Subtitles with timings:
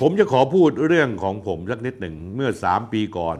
[0.00, 3.36] ผมจะขอพูดเรื่องของผมสักนิดหนึ่งเมื่อ 3 ปีก่อน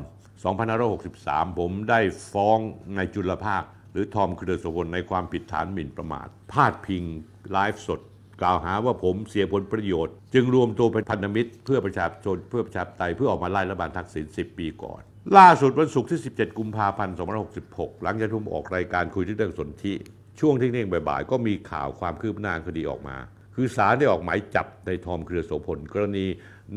[0.79, 2.00] 2563 ผมได้
[2.33, 2.58] ฟ้อง
[2.96, 3.62] นายจุลภาค
[3.92, 7.03] หรือทอมครือโสพลในความผิดฐานหมิ่นประมาท พาดพิง
[7.53, 8.01] ไลฟ์สด
[8.43, 15.00] กล่าวหาว่าผมเสียผลประโยชน์ จึงรวมตัวเป็นพันธมิตร เพื่อประชาชนเพื่อประชาธิปไตยเพื่อออกมาไล่รัฐบาลทักษิณ10 ปีก่อน
[15.39, 17.16] ล่าสุดวันศุกร์ที่ 17 กุมภาพันธ์
[17.55, 19.95] 2566 หลังจากที่มออกรายการคุยเรื่องสนธิ
[20.41, 23.16] ช่วงเที่ยงบ่ายๆก็มีข่าวความคืบหน้าคดีออกมา
[23.55, 26.27] คือศาลได้ออกหมายจับนายทอมเครือโสพลกรณี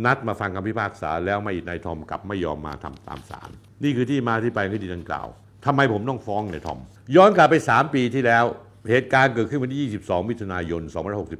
[0.05, 3.49] นัดมาฟังคำพิพากษาแล้วไม่นายทอมกลับไม่ยอมมาทำตามศาล
[3.83, 5.27] นี่คือที่มาที่ไปคดีดังกล่าว
[5.65, 6.79] ทำไมผมต้องฟ้องนายทอม
[7.15, 8.45] ย้อนกลับไป 3 ปีที่แล้ว
[8.89, 10.81] เหตุการณ์เกิดขึ้นวันที่ 22 มิถุนายน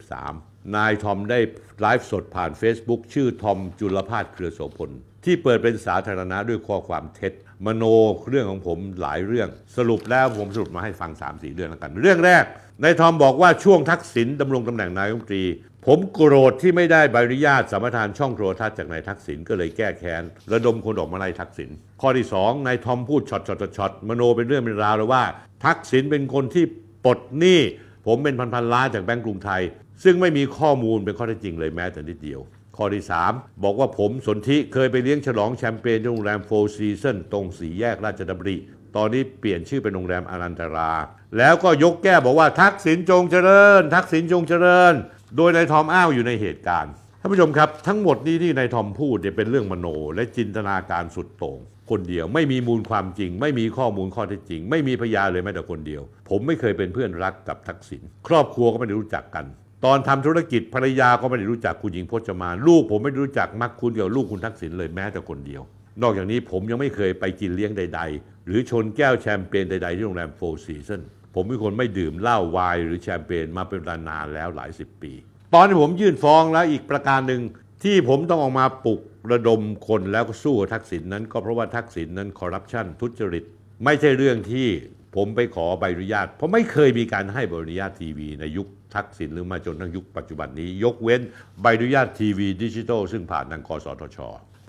[0.08, 1.40] 2563 นายทอมได้
[1.82, 4.92] ไลฟ์สดผ่าน Facebook ชื่อทอมจุลภาสเครือโสพล
[5.28, 7.34] ที่เปิดเป็นสาธารณะด้วยข้อความเท็จ
[7.66, 7.84] มโน
[8.30, 12.44] เรื่องของผมหลายเรื่อง สรุปแล้วผมสรุปมาให้ฟัง3-4เรื่องแล้วกัน เรื่องแรก
[12.84, 15.46] นายทอมบอกว่าช่วงทักษิณดำรงตำแหน่งนายกรัฐมนตรี
[15.86, 21.70] ผมโกรธที่ไม่ได้ใบอนุญาตสัมปทานช่องโทรทัศน์จากนายทักษิณก็เลยแก้แค้นระดมคนออกมาไล่ทักษิณ
[22.02, 25.24] ข้อที่2นายทอมพูดช็อตช็อตช็อตมโนเป็นเรื่องเป็นราวเลยว่า
[25.66, 26.66] ทักษิณเป็นคนที่
[27.06, 27.60] ปลดหนี้
[28.06, 29.62] ผมเป็นพันพันๆล้านจากแบงก์กรุงไทย
[30.04, 32.42] ซึ่งไม่มีข้อมูลเป็นข้อเท็จจริงเลยแม้แต่นิดเดียว
[32.78, 38.58] ข้อที่ 3 บอกว่าผมสนธิเคยไปเลี้ยงฉลองแชมเปญที่โรงแรมโฟร์ซีซันส์ตรงสี่แยกราชดำริ
[38.96, 40.92] ตอนนี้เปลี่ยนชื่อเป็นโรงแรมอารันตรา
[41.38, 44.94] แล้วก็ยกแก้บอกว่าทักษิณจงเจริญ ทักษิณจงเจริญ
[45.36, 59.46] โดยนายทอมอ้าวอยู่ในเหตุการณ์ท่านผู้ชมครับทั้งหมดนี้ที่นายทอมพูดเนี่ยเป็นเรื่องมโน และจินตนาการสุดโต่งคนเดียวไม่มีมูลความจริง ไม่มีข้อมูลข้อเท็จจริง ไม่มีพยานเลยแม้แต่คนเดียว ผมไม่เคยเป็นเพื่อนรักกับทักษิณครอบครัวก็ไม่ได้รู้จักกัน
[59.86, 65.62] ตอนทำธุรกิจภรรยาก็ไม่ได้รู้จักคุณหญิงพจมานลูกผมไม่รู้จักมักคุณกับลูกคุณทักษิณเลยแม้แต่คนเดียว
[66.02, 71.02] นอกจากนี้ผมยังไม่เคยไปกินเลี้ยงใด ๆ หรือชนแก้วแชมเปญใด ๆ ที่โรงแรมโฟร์ซีซันส์
[71.36, 75.14] ผมเป็นคนไม่ดื่มเหล้าไวน์หรือแชมเปญมาเป็นเวลานานแล้วหลายสิบปี
[75.54, 77.42] ตอนที่ผมยื่นฟ้องแล้วอีกประการหนึ่ง
[77.84, 83.44] ที่ผมต้องออกมาปลุกระดมคนแล้วก็สู้ทักษิณนั้น ก็เพราะว่าทักษิณนั้นคอร์รัปชันทุจริต
[83.86, 84.68] ไม่ใช่เรื่องที่
[85.16, 91.22] ผมไปขอใบอนุญาต เพราะไม่เคยมีการให้ใบอนุญาตทีวีในยุค ทักษิณหรือมาจนทั้งยุคปัจจุบันนี้ ยกเว้น
[91.62, 94.18] ใบอนุญาตทีวีดิจิทัลซึ่งผ่านทางกสทช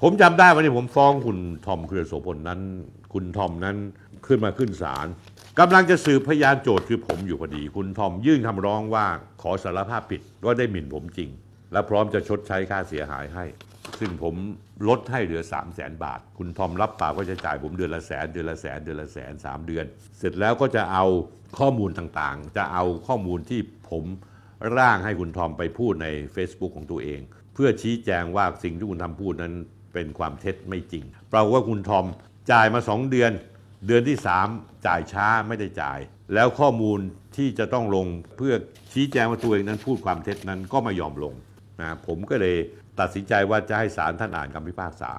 [0.02, 2.60] ผมจำได้วันนี้ผมฟ้องคุณทอมเครือโสพลนั้น
[3.12, 3.76] คุณทอมนั้น
[4.26, 5.06] ขึ้นมาขึ้นศาล
[5.58, 9.06] กำลังจะสืบพยานโจทย์คือผมอยู่พอดี คุณทอมยื่นคำร้องว่า
[9.42, 11.30] ขอสารภาพผิดว่าได้หมิ่นผมจริง
[11.72, 13.44] และพร้อมจะชดใช้ค่าเสียหายให้
[14.00, 14.34] ซึ่งผม
[14.88, 19.84] ลดให้เหลือ 3 0 0แสนบาท คุณทอมรับปากว่าจะจ่ายผมเดือนละแสน เดือนละแสน เดือนละแสนสามเดือน
[20.18, 21.04] เสร็จแล้วก็จะเอา
[21.58, 23.60] ข้อมูลต่างๆ จะเอาข้อมูลที่
[23.90, 24.04] ผม
[24.78, 27.20] ร่างให้คุณทอมไปพูดใน Facebook ของตัวเอง
[27.54, 29.54] เพื่อชี้แจงว่าสิ่งที่คุณทำพูดนั้น
[29.94, 32.06] เป็นความเท็จไม่จริงเปล่าว่าคุณทอม
[32.50, 33.32] จ่ายมา 2 เดือน
[33.86, 34.16] เดือนที่
[34.50, 35.98] 3 จ่ายช้าไม่ได้จ่าย
[36.34, 36.98] แล้วข้อมูล
[37.36, 38.06] ที่จะต้องลง
[38.36, 38.54] เพื่อ
[38.92, 41.34] ชี้แจงว่าตัวเองนั้นพูดความเท็จนั้นก็ไม่ยอมลง
[41.80, 42.56] นะผมก็เลย
[43.00, 45.10] ตัดสินใจว่าจะให้ศาลท่านอ่านคำพิพากษา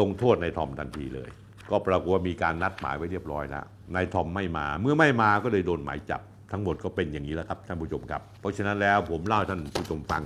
[0.00, 1.30] ลงโทษนายทอมทันทีเลย
[1.70, 3.64] ก็ปรากฏว่ามีการนัดหมายไว้เรียบร้อยแล้ว
[3.94, 6.20] นายทอมไม่มาเมื่อไม่มาก็เลยโดนหมายจับ
[6.52, 10.22] ทั้งหมดก็เป็นอย่างนี้แล้วครับท่านผู้ชมครับ เพราะฉะนั้นแล้วผมเล่าให้ท่านผู้ชมฟัง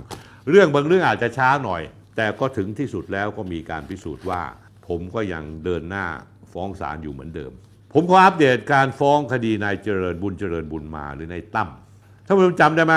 [0.49, 1.81] เรื่องบางเรื่องอาจจะช้าหน่อย
[2.17, 4.41] แต่ก็ถึงที่สุดแล้วก็มีการพิสูจน์ว่า
[4.87, 6.05] ผมก็ยังเดินหน้า
[6.53, 7.51] ฟ้องศาลอยู่เหมือนเดิม
[7.93, 11.69] ผมขออัปเดตการฟ้องคดีนายเจริญบุญเจริญบุญมาหรือนายตั้ม
[12.25, 12.95] ท่านผู้ชมจำได้ไหม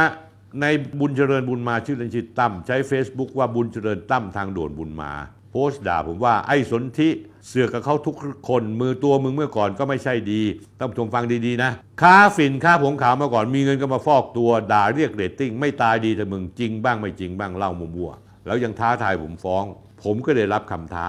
[0.60, 0.66] ใน
[1.00, 5.12] บุญเจริญบุญมาชื่อเล่นชื่อตั้มใช้ Facebook ว่าบุญเจริญตั้มทางด่วนบุญมา
[5.50, 7.08] โพสต์ด่าผมว่าไอ้สนธิ
[7.48, 8.14] เสือกกับเขาทุก
[8.48, 10.42] คนมือตัวมึงเมื่อก่อนก็ไม่ใช่ดี
[10.78, 11.70] ท่านผู้ชมฟังดีๆนะ
[12.02, 19.64] ค้าฝิ่นค้าผงขาวมาก่อนมีเงินก็มาฟอกตัวด่าเรียกเรตติ้งไม่ตายดีแต่มึงจริงบ้างไม่จริงบ้างเล่ามั่วๆแล้วยังท้าทายผมฟ้อง
[20.04, 21.08] ผมก็ได้รับคำท้า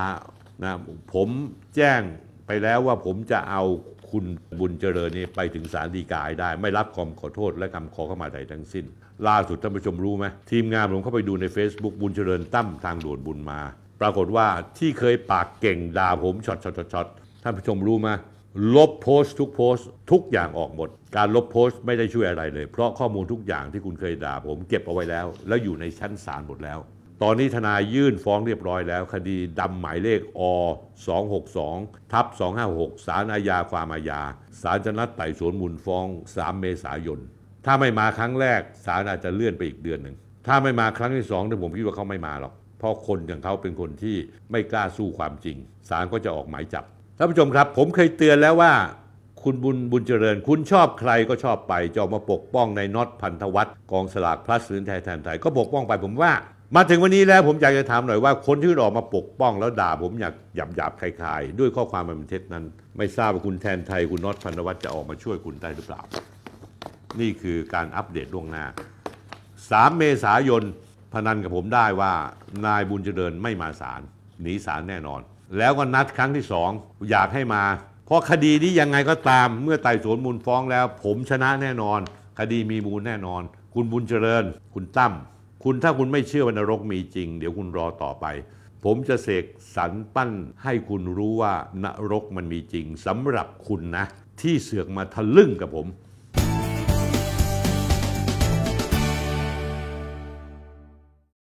[0.64, 0.74] นะ
[1.14, 1.28] ผม
[1.76, 2.02] แจ้ง
[2.48, 3.64] ไปแล้วว่าผมจะเอา
[4.12, 4.26] คุณ
[4.60, 8.86] บุญเจริญนี่ไปถึงศาลฎีกาให้ได้ ไม่รับคำขอโทษและคำขอเข้ามาใดทั้งสิ้น
[9.28, 13.60] ล่าสุดท่านผู้ชมรู้ไหมทีมงานผมเข้าไปดูใน Facebook บุญเจริญตั้มทางด่วนบุญมา
[14.02, 17.08] ปรากฏว่าที่เคยปากเก่งด่าผมช็อตช็อตช็อตช็อต
[17.44, 18.10] ท่านผู้ชมรู้ไหม
[18.76, 26.80] ลบโพสต์ทุกโพสต์ทุกอย่างออกหมด การลบโพสต์ไม่ได้ช่วยอะไรเลย เพราะข้อมูลทุกอย่างที่คุณเคยด่าผมเก็บเอาไว้แล้ว แล้วอยู่ในชั้นศาลหมดแล้ว
[27.24, 30.42] ตอนนี้ทนายยื่นฟ้องเรียบร้อยแล้ว คดีดำหมายเลขอ
[31.32, 32.26] 262ทับ
[32.66, 34.22] 256ศาลอาญาความอาญา
[34.62, 36.06] ศาลจะนัดไต่สวนมูลฟ้อง
[36.36, 37.20] 3 เมษายน
[37.66, 40.16] ถ้าไม่มาครั้งแรกศาลอาจจะเลื่อนไปอีกเดือนหนึ่ง
[40.48, 44.16] ถ้าไม่มาครั้งที่สองเนี่ยผมคิดว่าเขาไม่มาหรอก เพราะคนอย่างเขาเป็นคนที่
[44.52, 45.58] ไม่กล้าสู้ความจริง
[45.90, 46.84] ศาลก็จะออกหมายจับ
[47.18, 48.74] ท่านผู้ชมครับ ผมเคยเตือนแล้วว่า
[49.44, 56.34] คุณบุญบุญเจริญ คุณชอบใครก็ชอบไปจะออกมาปกป้องในน็อตพันธวัฒน์กองสลากพลัสหรือไทยแทนไทยก็ปกป้องไปผมว่า
[56.76, 62.66] มาถึงวันนี้แล้วผมอยากจะถามหน่อยว่าคนที่ออกมาปกป้องแล้วด่าผมอยากหยาบหยาบคลายๆ ด้วยข้อความมันเท็จนั้น
[62.98, 66.02] ไม่ทราบว่าคุณแทนไทยคุณน็อตพันวัฒน์จะออกมาช่วยคุณได้หรือเปล่า
[67.20, 68.66] นี่คือการอัปเดตล่วงหน้า
[69.36, 70.64] 3 เมษายน
[71.14, 72.14] พนันกับผมได้ว่า
[72.66, 74.02] นายบุญเจริญไม่มาศาล
[74.42, 75.22] หนีศาลแน่นอน
[75.58, 76.70] แล้วก็นัดครั้งที่สอง
[77.10, 77.64] อยากให้มา
[78.06, 82.00] เพราะคดีนี้ยังไงก็ตามเมื่อไต่สวนมูลฟ้องแล้ว ผมชนะแน่นอน
[82.40, 83.42] คดีมีมูลแน่นอน
[83.74, 84.44] คุณบุญเจริญ
[84.74, 85.14] คุณตั้ม
[85.64, 88.26] คุณถ้าคุณไม่เชื่อว่านรกมีจริง เดี๋ยวคุณรอต่อไป
[88.84, 89.46] ผมจะเสก
[89.76, 90.32] สรรปั้น
[90.64, 91.54] ให้คุณรู้ว่า
[91.84, 94.06] นรกมันมีจริงสำหรับคุณนะ
[94.42, 95.88] ที่เสือกมาทะลึ่งกับผม